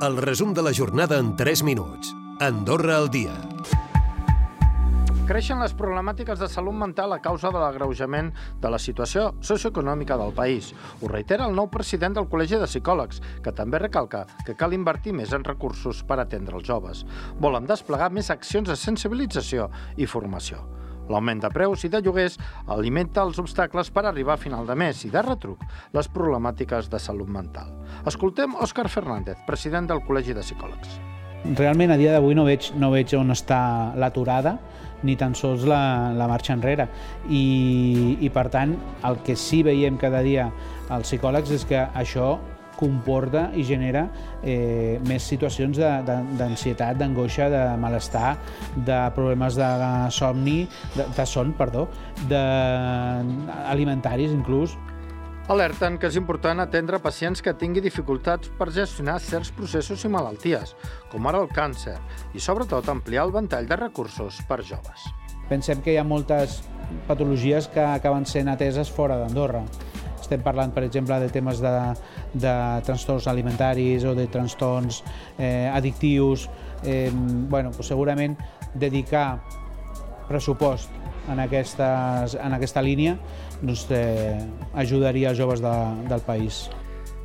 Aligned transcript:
El 0.00 0.16
resum 0.16 0.54
de 0.54 0.62
la 0.62 0.72
jornada 0.72 1.18
en 1.18 1.34
3 1.36 1.62
minuts. 1.62 2.14
Andorra 2.40 2.94
al 2.96 3.10
dia. 3.12 3.34
Creixen 5.28 5.60
les 5.60 5.74
problemàtiques 5.76 6.40
de 6.40 6.48
salut 6.48 6.72
mental 6.72 7.12
a 7.12 7.18
causa 7.20 7.50
de 7.52 7.60
l'agreujament 7.60 8.30
de 8.62 8.70
la 8.72 8.80
situació 8.80 9.26
socioeconòmica 9.44 10.16
del 10.16 10.32
país. 10.32 10.72
Ho 11.02 11.12
reitera 11.12 11.44
el 11.44 11.52
nou 11.52 11.68
president 11.68 12.16
del 12.16 12.30
Col·legi 12.32 12.56
de 12.56 12.70
Psicòlegs, 12.70 13.20
que 13.44 13.52
també 13.52 13.84
recalca 13.84 14.24
que 14.46 14.56
cal 14.56 14.72
invertir 14.72 15.12
més 15.12 15.36
en 15.36 15.44
recursos 15.44 16.00
per 16.00 16.16
atendre 16.24 16.56
els 16.56 16.64
joves. 16.72 17.04
Volen 17.36 17.68
desplegar 17.68 18.08
més 18.08 18.32
accions 18.32 18.72
de 18.72 18.80
sensibilització 18.80 19.68
i 20.00 20.08
formació. 20.08 20.64
L'augment 21.10 21.42
de 21.42 21.50
preus 21.52 21.84
i 21.84 21.90
de 21.92 22.00
lloguers 22.04 22.38
alimenta 22.70 23.24
els 23.26 23.40
obstacles 23.42 23.90
per 23.90 24.06
arribar 24.06 24.36
a 24.36 24.40
final 24.40 24.66
de 24.68 24.76
mes 24.78 25.04
i, 25.04 25.10
de 25.10 25.22
retruc, 25.26 25.62
les 25.96 26.08
problemàtiques 26.08 26.90
de 26.92 27.00
salut 27.02 27.28
mental. 27.28 27.72
Escoltem 28.06 28.54
Òscar 28.54 28.88
Fernández, 28.88 29.42
president 29.46 29.90
del 29.90 30.04
Col·legi 30.06 30.36
de 30.36 30.46
Psicòlegs. 30.46 31.00
Realment, 31.56 31.90
a 31.94 31.96
dia 31.96 32.12
d'avui 32.12 32.36
no 32.36 32.44
veig, 32.44 32.68
no 32.76 32.90
veig 32.92 33.14
on 33.16 33.32
està 33.32 33.60
l'aturada 33.96 34.58
ni 35.02 35.14
tan 35.16 35.34
sols 35.34 35.64
la, 35.64 36.12
la 36.12 36.28
marxa 36.28 36.52
enrere. 36.52 36.86
I, 37.32 38.18
I, 38.20 38.28
per 38.32 38.50
tant, 38.52 38.76
el 39.08 39.20
que 39.24 39.36
sí 39.40 39.62
veiem 39.64 39.96
cada 40.00 40.20
dia 40.26 40.50
als 40.92 41.08
psicòlegs 41.08 41.54
és 41.56 41.64
que 41.64 41.86
això 41.96 42.34
comporta 42.80 43.48
i 43.54 43.64
genera 43.66 44.06
eh, 44.42 44.98
més 45.06 45.26
situacions 45.28 45.78
d'ansietat, 45.78 46.96
d'angoixa, 47.00 47.50
de 47.52 47.64
malestar, 47.80 48.36
de 48.76 49.00
problemes 49.16 49.58
de 49.60 49.70
somni, 50.16 50.62
de, 50.96 51.06
de 51.16 51.26
son, 51.28 51.52
perdó, 51.58 51.88
de 52.30 52.40
alimentaris 53.68 54.32
inclús. 54.32 54.78
Alerten 55.50 55.96
que 55.98 56.06
és 56.06 56.16
important 56.18 56.62
atendre 56.62 57.00
pacients 57.02 57.42
que 57.42 57.56
tinguin 57.58 57.82
dificultats 57.82 58.52
per 58.58 58.68
gestionar 58.70 59.18
certs 59.24 59.50
processos 59.56 60.04
i 60.06 60.10
malalties, 60.12 60.76
com 61.10 61.26
ara 61.26 61.40
el 61.42 61.50
càncer, 61.50 61.96
i 62.34 62.42
sobretot 62.42 62.88
ampliar 62.92 63.26
el 63.26 63.34
ventall 63.34 63.66
de 63.66 63.80
recursos 63.80 64.38
per 64.46 64.62
joves. 64.62 65.08
Pensem 65.50 65.82
que 65.82 65.90
hi 65.90 65.98
ha 65.98 66.06
moltes 66.06 66.60
patologies 67.08 67.66
que 67.74 67.82
acaben 67.82 68.26
sent 68.26 68.50
ateses 68.52 68.90
fora 68.94 69.18
d'Andorra 69.18 69.64
estem 70.30 70.44
parlant, 70.46 70.70
per 70.70 70.84
exemple, 70.86 71.18
de 71.18 71.28
temes 71.34 71.58
de, 71.58 71.74
de 72.38 72.54
trastorns 72.86 73.26
alimentaris 73.26 74.06
o 74.06 74.14
de 74.14 74.28
trastorns 74.30 75.02
eh, 75.38 75.66
addictius. 75.74 76.46
Eh, 76.84 77.10
bueno, 77.12 77.72
pues 77.74 77.90
segurament 77.90 78.38
dedicar 78.74 79.40
pressupost 80.28 80.90
en, 81.28 81.40
aquestes, 81.42 82.36
en 82.38 82.54
aquesta 82.54 82.82
línia 82.82 83.16
doncs, 83.60 83.88
eh, 83.90 84.38
ajudaria 84.78 85.34
els 85.34 85.42
joves 85.42 85.60
de, 85.64 85.74
del 86.08 86.22
país. 86.22 86.68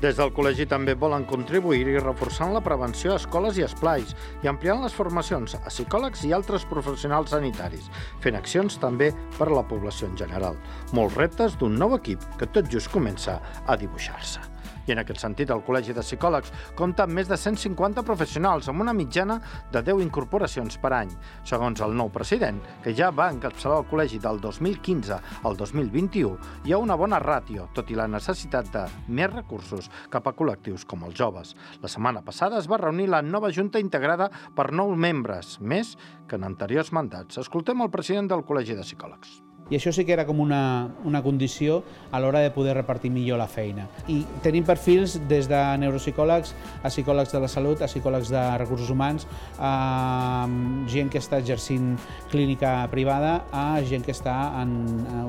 Des 0.00 0.16
del 0.16 0.30
col·legi 0.32 0.64
també 0.64 0.94
volen 0.96 1.26
contribuir-hi 1.28 1.98
reforçant 2.00 2.54
la 2.54 2.62
prevenció 2.64 3.12
a 3.12 3.18
escoles 3.20 3.58
i 3.60 3.66
esplais 3.66 4.14
i 4.40 4.48
ampliant 4.48 4.80
les 4.80 4.94
formacions 4.96 5.58
a 5.58 5.66
psicòlegs 5.66 6.22
i 6.24 6.32
altres 6.32 6.64
professionals 6.70 7.34
sanitaris, 7.34 7.90
fent 8.24 8.38
accions 8.38 8.78
també 8.80 9.10
per 9.36 9.50
a 9.50 9.58
la 9.58 9.66
població 9.68 10.08
en 10.08 10.16
general. 10.16 10.56
Molts 10.96 11.20
reptes 11.20 11.58
d'un 11.60 11.76
nou 11.76 11.98
equip 11.98 12.24
que 12.40 12.48
tot 12.48 12.72
just 12.72 12.88
comença 12.94 13.36
a 13.66 13.76
dibuixar-se. 13.76 14.59
I 14.86 14.94
en 14.94 15.02
aquest 15.02 15.22
sentit, 15.22 15.50
el 15.50 15.64
Col·legi 15.66 15.94
de 15.96 16.04
Psicòlegs 16.04 16.52
compta 16.78 17.06
amb 17.06 17.16
més 17.18 17.28
de 17.30 17.38
150 17.38 18.04
professionals, 18.06 18.68
amb 18.70 18.84
una 18.84 18.94
mitjana 18.96 19.38
de 19.72 19.82
10 19.86 20.02
incorporacions 20.04 20.78
per 20.82 20.92
any. 20.96 21.12
Segons 21.48 21.82
el 21.84 21.96
nou 21.96 22.10
president, 22.12 22.60
que 22.84 22.94
ja 22.96 23.10
va 23.14 23.30
encapçalar 23.32 23.80
el 23.80 23.88
col·legi 23.90 24.20
del 24.22 24.40
2015 24.42 25.20
al 25.48 25.58
2021, 25.58 26.36
hi 26.64 26.74
ha 26.74 26.80
una 26.80 26.96
bona 27.00 27.20
ràtio, 27.22 27.68
tot 27.76 27.90
i 27.90 27.98
la 27.98 28.08
necessitat 28.10 28.70
de 28.74 28.86
més 29.08 29.30
recursos 29.32 29.90
cap 30.10 30.26
a 30.28 30.34
col·lectius 30.36 30.86
com 30.88 31.04
els 31.08 31.18
joves. 31.18 31.54
La 31.82 31.90
setmana 31.92 32.24
passada 32.26 32.58
es 32.60 32.70
va 32.70 32.80
reunir 32.80 33.10
la 33.10 33.22
nova 33.22 33.50
Junta 33.50 33.82
integrada 33.82 34.30
per 34.56 34.70
nou 34.72 34.94
membres, 34.94 35.58
més 35.60 35.96
que 36.28 36.38
en 36.38 36.48
anteriors 36.48 36.92
mandats. 36.96 37.40
Escoltem 37.42 37.82
el 37.82 37.92
president 37.92 38.30
del 38.30 38.46
Col·legi 38.46 38.78
de 38.78 38.86
Psicòlegs 38.86 39.49
i 39.70 39.78
això 39.78 39.92
sí 39.94 40.04
que 40.04 40.12
era 40.12 40.26
com 40.26 40.40
una, 40.42 40.90
una 41.06 41.22
condició 41.22 41.80
a 42.10 42.20
l'hora 42.20 42.42
de 42.42 42.50
poder 42.50 42.74
repartir 42.76 43.10
millor 43.14 43.38
la 43.38 43.46
feina. 43.48 43.86
I 44.10 44.20
tenim 44.44 44.66
perfils 44.66 45.16
des 45.30 45.48
de 45.50 45.60
neuropsicòlegs 45.80 46.54
a 46.82 46.90
psicòlegs 46.90 47.32
de 47.32 47.40
la 47.42 47.48
salut, 47.48 47.82
a 47.82 47.88
psicòlegs 47.88 48.32
de 48.34 48.42
recursos 48.58 48.90
humans, 48.90 49.26
a 49.58 50.46
gent 50.90 51.10
que 51.10 51.22
està 51.22 51.38
exercint 51.38 51.94
clínica 52.30 52.74
privada, 52.90 53.44
a 53.54 53.80
gent 53.86 54.04
que 54.06 54.14
està 54.14 54.36
en 54.60 54.74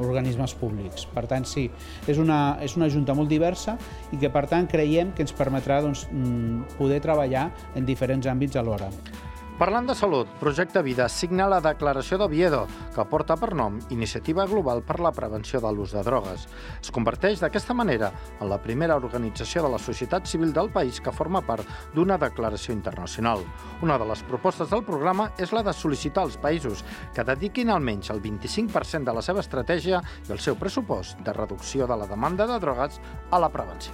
organismes 0.01 0.55
públics. 0.57 1.05
Per 1.13 1.27
tant, 1.29 1.45
sí, 1.45 1.69
és 2.09 2.21
una, 2.21 2.57
és 2.61 2.75
una 2.79 2.89
junta 2.89 3.15
molt 3.17 3.29
diversa 3.29 3.77
i 4.11 4.17
que, 4.17 4.31
per 4.33 4.47
tant, 4.49 4.67
creiem 4.69 5.13
que 5.15 5.25
ens 5.25 5.35
permetrà 5.37 5.81
doncs, 5.85 6.07
mm, 6.09 6.77
poder 6.79 7.01
treballar 7.03 7.51
en 7.75 7.85
diferents 7.85 8.25
àmbits 8.27 8.57
alhora. 8.57 8.89
Parlant 9.61 9.85
de 9.85 9.93
salut, 9.93 10.25
Projecte 10.39 10.81
Vida 10.81 11.05
signa 11.05 11.45
la 11.45 11.59
declaració 11.61 12.17
d'Oviedo, 12.17 12.63
que 12.95 13.03
porta 13.05 13.35
per 13.37 13.51
nom 13.53 13.75
Iniciativa 13.93 14.47
Global 14.49 14.79
per 14.81 14.95
la 15.05 15.11
Prevenció 15.13 15.59
de 15.61 15.69
l'Ús 15.69 15.91
de 15.93 16.01
Drogues. 16.01 16.47
Es 16.81 16.89
converteix 16.89 17.43
d'aquesta 17.43 17.75
manera 17.77 18.09
en 18.39 18.49
la 18.49 18.57
primera 18.63 18.95
organització 18.97 19.61
de 19.61 19.69
la 19.69 19.77
societat 19.77 20.25
civil 20.25 20.49
del 20.55 20.71
país 20.73 20.97
que 20.97 21.13
forma 21.13 21.43
part 21.45 21.69
d'una 21.93 22.17
declaració 22.17 22.73
internacional. 22.73 23.45
Una 23.85 23.99
de 24.01 24.09
les 24.09 24.25
propostes 24.31 24.73
del 24.73 24.81
programa 24.87 25.29
és 25.37 25.53
la 25.53 25.61
de 25.61 25.77
sol·licitar 25.77 26.25
als 26.25 26.41
països 26.41 26.81
que 27.13 27.27
dediquin 27.29 27.69
almenys 27.69 28.09
el 28.09 28.23
25% 28.25 29.05
de 29.05 29.13
la 29.13 29.21
seva 29.21 29.45
estratègia 29.45 30.01
i 30.25 30.33
el 30.33 30.41
seu 30.41 30.57
pressupost 30.57 31.21
de 31.21 31.37
reducció 31.37 31.85
de 31.85 32.01
la 32.01 32.09
demanda 32.09 32.49
de 32.49 32.57
drogues 32.65 32.97
a 33.29 33.45
la 33.45 33.53
prevenció. 33.53 33.93